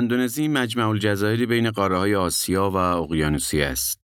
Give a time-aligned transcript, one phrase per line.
[0.00, 4.00] اندونزی مجمع الجزایری بین قاره های آسیا و اقیانوسیه است.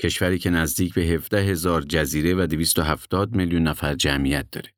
[0.00, 4.70] کشوری که نزدیک به 17 هزار جزیره و 270 میلیون نفر جمعیت داره.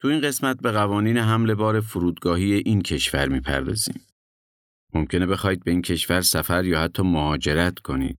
[0.00, 4.00] تو این قسمت به قوانین حمل بار فرودگاهی این کشور می‌پردازیم.
[4.94, 8.18] ممکنه بخواید به این کشور سفر یا حتی مهاجرت کنید.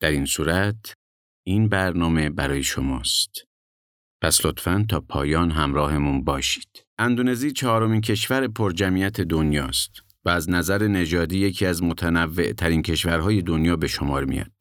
[0.00, 0.94] در این صورت
[1.46, 3.30] این برنامه برای شماست.
[4.22, 6.82] پس لطفاً تا پایان همراهمون باشید.
[6.98, 13.76] اندونزی چهارمین کشور پرجمعیت دنیاست و از نظر نژادی یکی از متنوع ترین کشورهای دنیا
[13.76, 14.52] به شمار میاد.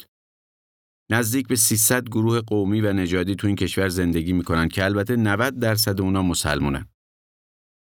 [1.11, 5.59] نزدیک به 300 گروه قومی و نژادی تو این کشور زندگی می‌کنن که البته 90
[5.59, 6.87] درصد اونا مسلمونن.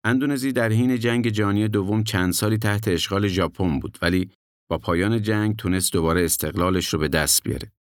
[0.04, 4.31] اندونزی در حین جنگ جهانی دوم چند سالی تحت اشغال ژاپن بود ولی
[4.70, 7.72] با پایان جنگ تونست دوباره استقلالش رو به دست بیاره.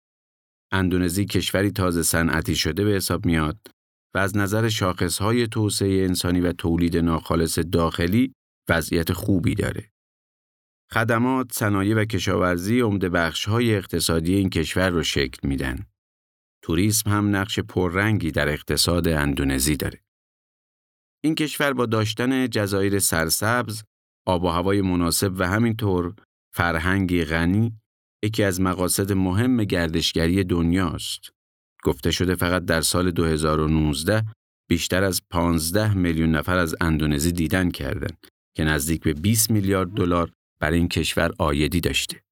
[0.71, 3.57] اندونزی کشوری تازه صنعتی شده به حساب میاد
[4.15, 8.33] و از نظر شاخصهای توسعه انسانی و تولید ناخالص داخلی
[8.69, 9.91] وضعیت خوبی داره.
[10.93, 15.85] خدمات، صنایع و کشاورزی عمده بخشهای اقتصادی این کشور رو شکل میدن.
[16.61, 20.03] توریسم هم نقش پررنگی در اقتصاد اندونزی داره.
[21.23, 23.83] این کشور با داشتن جزایر سرسبز،
[24.27, 26.15] آب و هوای مناسب و همینطور
[26.55, 27.79] فرهنگی غنی
[28.23, 31.29] یکی از مقاصد مهم گردشگری دنیاست.
[31.83, 34.25] گفته شده فقط در سال 2019
[34.69, 40.31] بیشتر از 15 میلیون نفر از اندونزی دیدن کردند که نزدیک به 20 میلیارد دلار
[40.61, 42.23] برای این کشور آیدی داشته.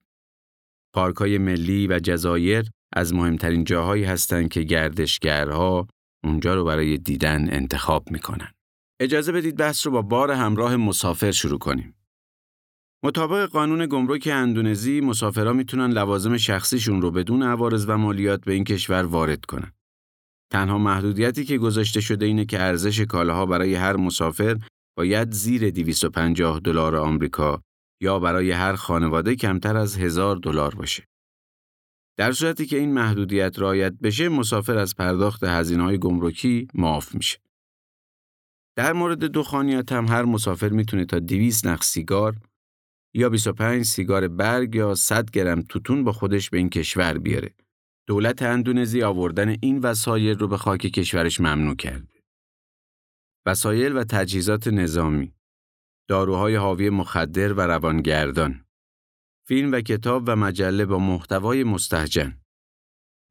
[0.93, 5.87] پارکای ملی و جزایر از مهمترین جاهایی هستند که گردشگرها
[6.23, 8.51] اونجا رو برای دیدن انتخاب می‌کنن.
[8.99, 11.93] اجازه بدید بحث رو با بار همراه مسافر شروع کنیم.
[13.03, 18.63] مطابق قانون گمرک اندونزی مسافرها می‌تونن لوازم شخصیشون رو بدون عوارض و مالیات به این
[18.63, 19.71] کشور وارد کنن.
[20.51, 24.57] تنها محدودیتی که گذاشته شده اینه که ارزش کالاها برای هر مسافر
[24.97, 27.61] باید زیر 250 دلار آمریکا
[28.01, 31.07] یا برای هر خانواده کمتر از هزار دلار باشه.
[32.17, 37.39] در صورتی که این محدودیت رعایت بشه مسافر از پرداخت های گمرکی معاف میشه.
[38.75, 42.35] در مورد دخانیات هم هر مسافر می‌تونه تا 200 نخ سیگار
[43.13, 47.55] یا 25 سیگار برگ یا 100 گرم توتون با خودش به این کشور بیاره.
[48.07, 52.16] دولت اندونزی آوردن این وسایل رو به خاک کشورش ممنوع کرده.
[53.47, 55.33] وسایل و تجهیزات نظامی
[56.09, 58.65] داروهای حاوی مخدر و روانگردان
[59.47, 62.41] فیلم و کتاب و مجله با محتوای مستهجن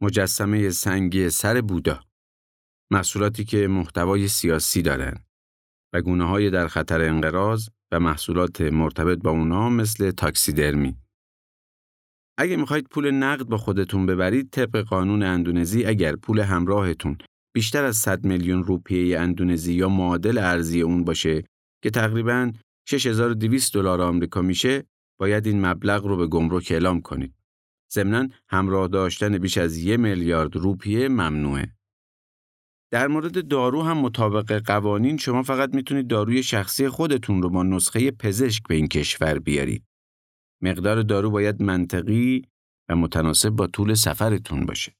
[0.03, 2.01] مجسمه سنگی سر بودا
[2.91, 5.27] محصولاتی که محتوای سیاسی دارند
[5.93, 10.97] و گونه های در خطر انقراض و محصولات مرتبط با اونها مثل تاکسیدرمی.
[12.39, 17.19] اگه می‌خواید پول نقد با خودتون ببرید طبق قانون اندونزی اگر پول همراهتون
[17.57, 21.45] بیشتر از 100 میلیون روپیه اندونزی یا معادل ارزی اون باشه
[21.83, 22.53] که تقریباً
[22.89, 24.85] 6200 دلار آمریکا میشه
[25.21, 27.35] باید این مبلغ رو به گمرک اعلام کنید.
[27.93, 31.73] ضمناً همراه داشتن بیش از یک میلیارد روپیه ممنوعه.
[32.91, 38.11] در مورد دارو هم مطابق قوانین شما فقط می‌تونید داروی شخصی خودتون رو با نسخه
[38.11, 39.85] پزشک به این کشور بیارید.
[40.63, 42.43] مقدار دارو باید منطقی
[42.89, 44.93] و متناسب با طول سفرتون باشه.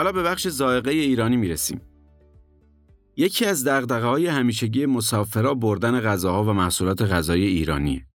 [0.00, 1.80] حالا به بخش زائقه ایرانی می‌رسیم.
[3.16, 8.06] یکی از دقدقه های همیشگی مسافرا بردن غذاها و محصولات غذایی ایرانیه.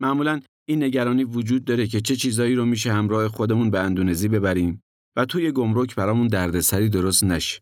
[0.00, 4.82] معمولا این نگرانی وجود داره که چه چیزایی رو میشه همراه خودمون به اندونزی ببریم
[5.16, 7.60] و توی گمرک برامون دردسری درست نشه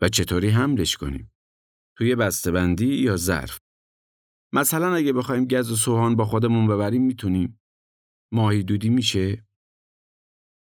[0.00, 1.32] و چطوری حملش کنیم.
[1.98, 3.58] توی بسته‌بندی یا ظرف.
[4.52, 7.60] مثلا اگه بخوایم گز و سوهان با خودمون ببریم می‌تونیم.
[8.32, 9.44] ماهی دودی میشه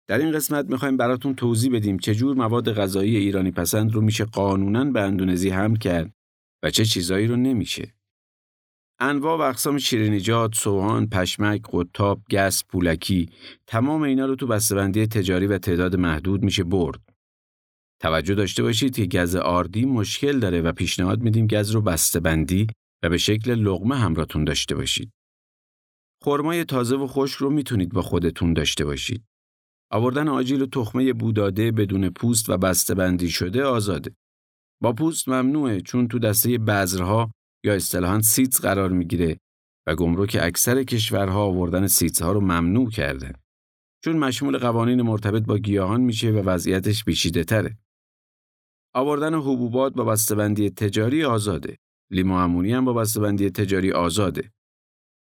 [0.08, 4.84] در این قسمت می‌خوایم براتون توضیح بدیم چجور مواد غذایی ایرانی پسند رو میشه قانونا
[4.84, 6.12] به اندونزی حمل کرد
[6.62, 7.94] و چه چیزایی رو نمیشه.
[9.00, 13.30] انواع و اقسام شیرینیجات، سوهان، پشمک، قطاب، گس، پولکی
[13.66, 17.00] تمام اینا رو تو بسته‌بندی تجاری و تعداد محدود میشه برد.
[18.00, 22.66] توجه داشته باشید که گز آردی مشکل داره و پیشنهاد میدیم گز رو بسته‌بندی
[23.02, 25.10] و به شکل لغمه همراهتون داشته باشید.
[26.24, 29.27] خرمای تازه و خشک رو می‌تونید با خودتون داشته باشید.
[29.90, 34.16] آوردن آجیل و تخمه بوداده بدون پوست و بسته‌بندی شده آزاده.
[34.82, 37.30] با پوست ممنوعه چون تو دسته بذرها
[37.64, 39.38] یا اصطلاحاً سیتز قرار می‌گیره
[39.86, 43.32] و گمرک اکثر کشورها آوردن سیتزها رو ممنوع کرده.
[44.04, 47.78] چون مشمول قوانین مرتبط با گیاهان میشه و وضعیتش پیچیده تره.
[48.94, 51.76] آوردن حبوبات با بسته‌بندی تجاری آزاده.
[52.10, 54.52] لیمو هم با بسته‌بندی تجاری آزاده.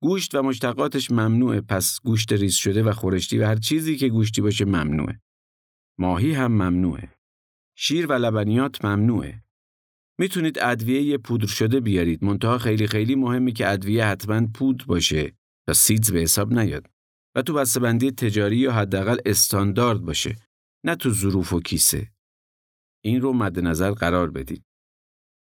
[0.03, 4.43] گوشت و مشتقاتش ممنوعه پس گوشت ریز شده و خورشتی و هر چیزی که گوشتی
[4.43, 5.21] باشه ممنوعه.
[5.99, 7.15] ماهی هم ممنوعه.
[7.77, 9.45] شیر و لبنیات ممنوعه.
[10.19, 15.33] می‌تونید ادویه پودر شده بیارید منتها خیلی خیلی مهمه که ادویه حتما پود باشه
[15.67, 16.87] تا سیدز به حساب نیاد
[17.35, 20.37] و تو بسته‌بندی تجاری یا حداقل استاندارد باشه
[20.85, 22.13] نه تو ظروف و کیسه
[23.05, 24.65] این رو مد نظر قرار بدید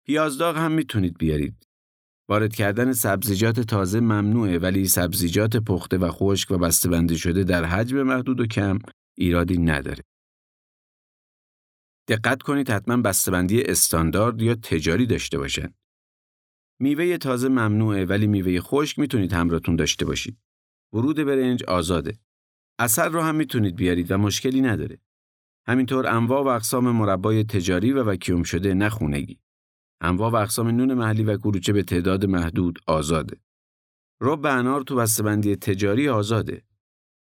[0.06, 1.65] پیازداغ هم می‌تونید بیارید
[2.28, 8.02] وارد کردن سبزیجات تازه ممنوعه ولی سبزیجات پخته و خشک و بسته‌بندی شده در حجم
[8.02, 8.78] محدود و کم
[9.19, 10.02] ایرادی نداره
[12.08, 15.75] دقت کنید حتما بسته‌بندی استاندارد یا تجاری داشته باشن.
[16.81, 20.38] میوه تازه ممنوعه ولی میوه خشک می‌تونید همراهتون داشته باشید.
[20.93, 22.19] ورود برنج آزاده.
[22.78, 24.99] اثر رو هم می‌تونید بیارید و مشکلی نداره.
[25.67, 29.40] همینطور انواع و اقسام مربای تجاری و وکیوم شده نخونگی.
[30.00, 33.37] انواع و اقسام نون محلی و کلوچه به تعداد محدود آزاده.
[34.20, 36.62] رب انار تو بسته‌بندی تجاری آزاده.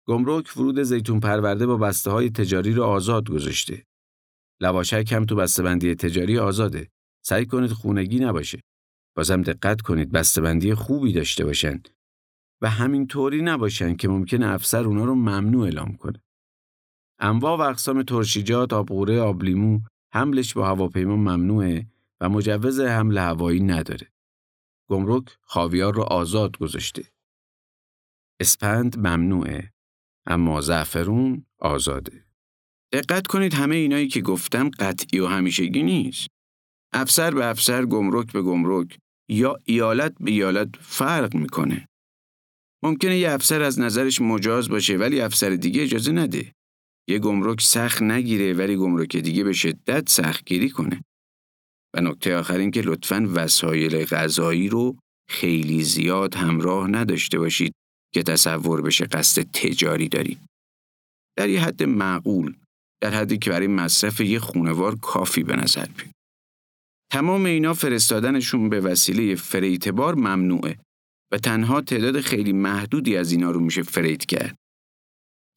[0.07, 3.85] گمرک ورود زیتون پرورده با بسته های تجاری رو آزاد گذاشته.
[4.61, 6.89] لواشک هم تو بسته‌بندی تجاری آزاده.
[7.25, 8.61] سعی کنید خونگی نباشه.
[9.17, 11.83] بازم دقت کنید بسته‌بندی خوبی داشته باشن
[12.63, 16.23] و همین طوری نباشن که ممکن افسر اونا رو ممنوع اعلام کنه.
[17.21, 19.81] انواع و اقسام ترشیجات، آبغوره، آبلیمو
[20.13, 21.87] حملش با هواپیما ممنوعه
[22.21, 24.13] و مجوز حمل هوایی نداره.
[24.89, 27.13] گمرک خاویار رو آزاد گذاشته.
[28.41, 29.73] اسپند ممنوعه
[30.27, 32.25] اما زعفرون آزاده.
[32.93, 36.29] دقت کنید همه اینایی که گفتم قطعی و همیشگی نیست.
[36.93, 38.99] افسر به افسر گمرک به گمرک
[39.29, 41.89] یا ایالت به ایالت فرق می‌کنه.
[42.83, 46.53] ممکنه یه افسر از نظرش مجاز باشه ولی افسر دیگه اجازه نده.
[47.09, 51.05] یه گمرک سخت نگیره ولی گمرک دیگه به شدت سخت گیری کنه.
[51.95, 54.97] و نکته آخر این که لطفاً وسایل غذایی رو
[55.31, 57.73] خیلی زیاد همراه نداشته باشید
[58.15, 60.41] که تصور بشه قصد تجاری دارید.
[61.37, 62.57] در یه حد معقول
[63.03, 66.13] در حدی که برای مصرف یه خونوار کافی به نظر بیاد.
[67.13, 70.79] تمام اینا فرستادنشون به وسیله فریت بار ممنوعه
[71.33, 74.57] و تنها تعداد خیلی محدودی از اینا رو میشه فریت کرد.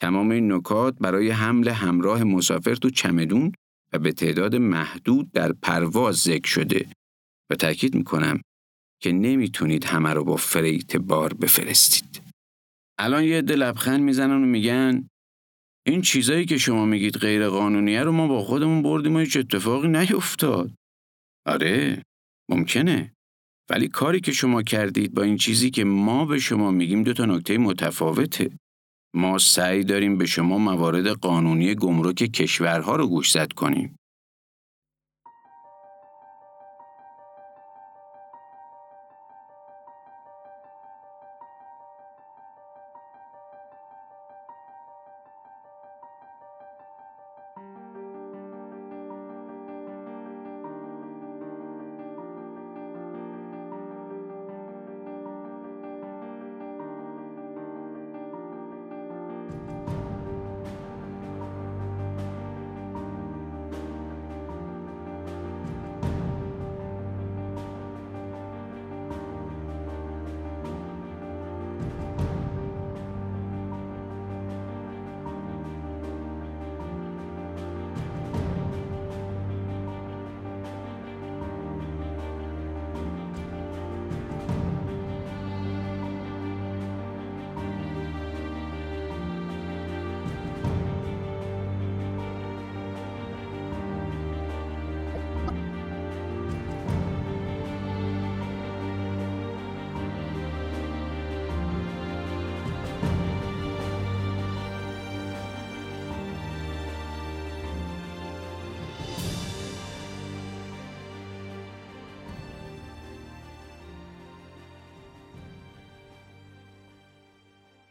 [0.02, 3.52] تمام این نکات برای حمل همراه مسافر تو چمدون
[3.94, 6.90] و به تعداد محدود در پرواز ذکر شده
[7.50, 8.42] و تاکید می‌کنم
[9.02, 12.22] که نمی‌تونید همه رو با فریت بار بفرستید.
[13.00, 15.08] الان یه عده لبخند می‌زنن و میگن
[15.88, 19.88] این چیزایی که شما میگید غیر قانونیه رو ما با خودمون بردیم و هیچ اتفاقی
[19.88, 20.72] نیفتاد.
[21.46, 22.04] آره
[22.50, 23.14] ممکنه.
[23.70, 27.26] ولی کاری که شما کردید با این چیزی که ما به شما میگیم دو تا
[27.26, 28.52] نکته متفاوته.
[29.14, 34.01] ما سعی داریم به شما موارد قانونی گمرک کشورها رو گوشزد کنیم.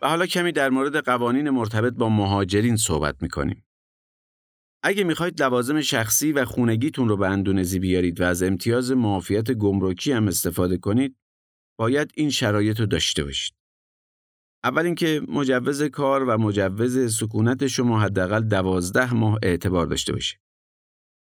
[0.02, 3.64] و حالا کمی در مورد قوانین مرتبط با مهاجرین صحبت می‌کنیم.
[4.82, 10.12] اگه می‌خواید لوازم شخصی و خونگیتون رو به اندونزی بیارید و از امتیاز معافیت گمرکی
[10.12, 11.16] هم استفاده کنید،
[11.78, 13.54] باید این شرایط رو داشته باشید.
[14.64, 20.40] اول اینکه مجوز کار و مجوز سکونت شما حداقل دوازده ماه اعتبار داشته باشه.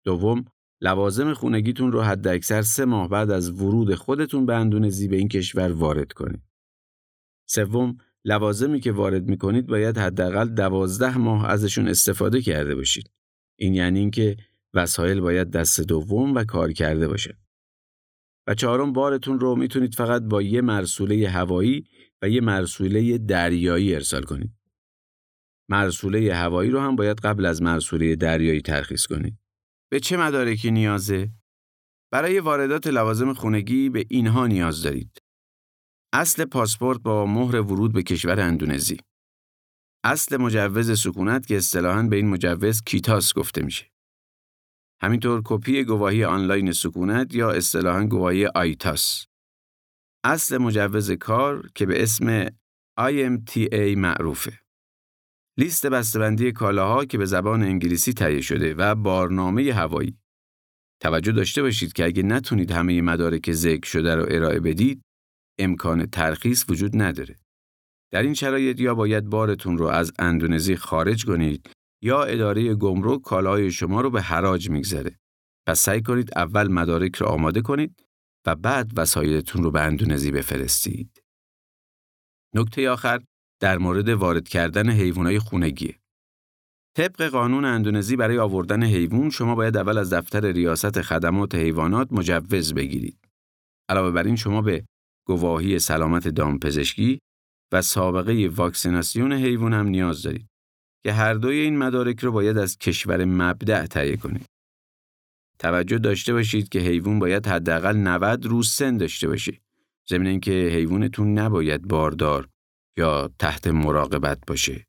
[0.05, 0.45] دوم،
[0.81, 5.71] لوازم خونگیتون رو حداکثر سه ماه بعد از ورود خودتون به اندونزی به این کشور
[5.71, 6.43] وارد کنید.
[7.49, 13.11] سوم، لوازمی که وارد می‌کنید باید حداقل دوازده ماه ازشون استفاده کرده باشید.
[13.59, 14.37] این یعنی اینکه
[14.73, 17.37] وسایل باید دست دوم و کار کرده باشه.
[18.47, 21.87] و چهارم بارتون رو می‌تونید فقط با یه مرسوله هوایی
[22.21, 24.51] و یه مرسوله دریایی ارسال کنید.
[25.69, 29.37] مرسوله هوایی رو هم باید قبل از مرسوله دریایی ترخیص کنید.
[29.91, 31.29] به چه مدارکی نیازه؟
[32.11, 35.22] برای واردات لوازم خونگی به اینها نیاز دارید.
[36.15, 38.97] اصل پاسپورت با مهر ورود به کشور اندونزی.
[40.03, 43.91] اصل مجوز سکونت که اصطلاحاً به این مجوز KITAS گفته میشه.
[45.01, 49.25] همینطور کپی گواهی آنلاین سکونت یا اصطلاحاً گواهی ITAS.
[50.23, 52.45] اصل مجوز کار که به اسم
[52.99, 54.59] IMTA معروفه.
[55.57, 60.17] لیست بسته‌بندی کالاها که به زبان انگلیسی تهیه شده و بارنامه هوایی.
[61.01, 65.01] توجه داشته باشید که اگه نتونید همه مدارک ذکر شده رو ارائه بدید،
[65.59, 67.35] امکان ترخیص وجود نداره.
[68.11, 71.69] در این شرایط یا باید بارتون رو از اندونزی خارج کنید
[72.03, 75.19] یا اداره گمرک کالاهای شما رو به حراج میگذره.
[75.67, 78.05] پس سعی کنید اول مدارک رو آماده کنید
[78.45, 81.23] و بعد وسایلتون رو به اندونزی بفرستید.
[82.55, 83.21] نکته آخر
[83.61, 85.95] در مورد وارد کردن حیوانات خونگی.
[86.97, 92.73] طبق قانون اندونزی برای آوردن حیوان شما باید اول از دفتر ریاست خدمات حیوانات مجوز
[92.73, 93.17] بگیرید.
[93.89, 94.85] علاوه بر این شما به
[95.27, 97.19] گواهی سلامت دامپزشکی
[97.71, 100.47] و سابقه واکسیناسیون حیوان هم نیاز دارید
[101.03, 104.45] که هر دوی این مدارک رو باید از کشور مبدع تهیه کنید.
[105.59, 109.61] توجه داشته باشید که حیوان باید حداقل 90 روز سن داشته باشه.
[110.09, 112.49] ضمن اینکه حیوانتون نباید باردار
[112.97, 114.85] یا تحت مراقبت باشه.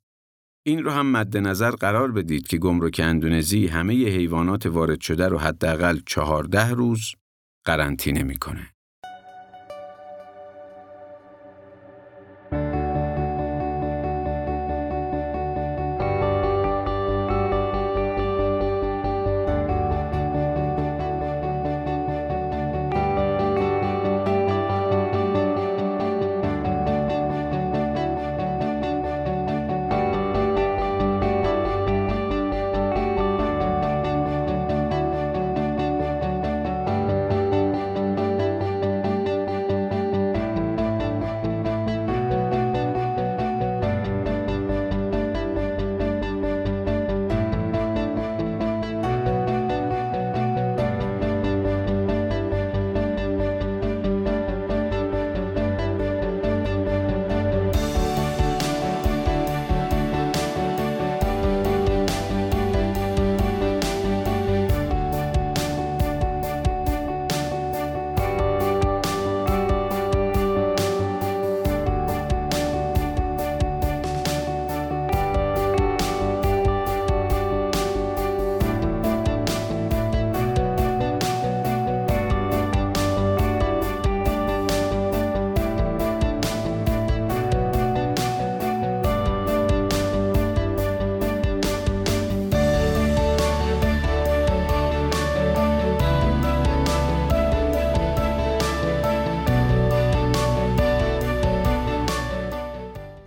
[0.67, 5.39] این رو هم مد نظر قرار بدید که گمرک اندونزی همه حیوانات وارد شده رو
[5.39, 7.15] حداقل 14 روز
[7.65, 8.74] قرنطینه می‌کنه.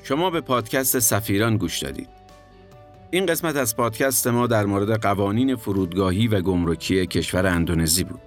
[0.07, 2.09] شما به پادکست سفیران گوش دادید.
[3.11, 8.21] این قسمت از پادکست ما در مورد قوانین فرودگاهی و گمرکی کشور اندونزی بود.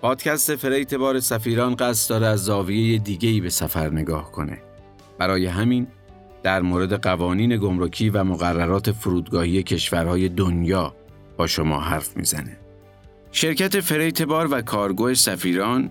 [0.00, 4.58] پادکست فریت بار سفیران قصد داره از زاویه دیگه‌ای به سفر نگاه کنه.
[5.18, 5.86] برای همین
[6.42, 10.94] در مورد قوانین گمرکی و مقررات فرودگاهی کشورهای دنیا
[11.36, 12.56] با شما حرف می‌زنه.
[13.32, 15.90] شرکت فریت بار و کارگو سفیران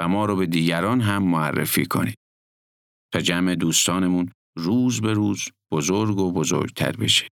[0.00, 2.18] و ما رو به دیگران هم معرفی کنید.
[3.12, 7.28] تا جمع دوستانمون روز به روز بزرگ و بزرگتر بشه.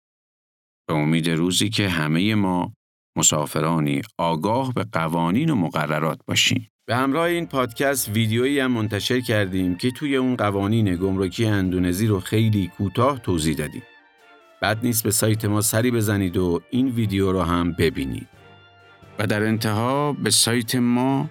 [0.89, 2.73] به امید روزی که همه ما
[3.19, 6.69] مسافرانی آگاه به قوانین و مقررات باشیم.
[6.89, 12.21] به همراه این پادکست ویدیویی هم منتشر کردیم که توی اون قوانین گمرکی اندونزی رو
[12.21, 13.83] خیلی کوتاه توضیح دادیم.
[14.63, 18.29] بد نیست به سایت ما سری بزنید و این ویدیو رو هم ببینید.
[19.19, 21.31] و در انتها به سایت ما